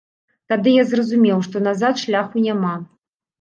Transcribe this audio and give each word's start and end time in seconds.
Тады 0.53 0.71
я 0.75 0.85
зразумеў, 0.91 1.43
што 1.49 1.61
назад 1.67 2.01
шляху 2.05 2.45
няма. 2.47 2.73